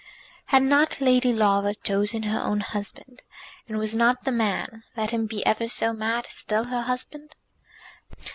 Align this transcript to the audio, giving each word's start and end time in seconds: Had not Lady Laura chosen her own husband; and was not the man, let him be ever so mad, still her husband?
Had 0.47 0.63
not 0.63 0.99
Lady 0.99 1.31
Laura 1.31 1.75
chosen 1.75 2.23
her 2.23 2.39
own 2.41 2.61
husband; 2.61 3.21
and 3.69 3.77
was 3.77 3.95
not 3.95 4.23
the 4.23 4.31
man, 4.31 4.83
let 4.97 5.11
him 5.11 5.27
be 5.27 5.45
ever 5.45 5.67
so 5.67 5.93
mad, 5.93 6.25
still 6.27 6.63
her 6.63 6.81
husband? 6.81 7.35